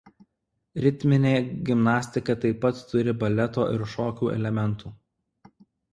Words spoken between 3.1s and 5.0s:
baleto ir šokio elementų.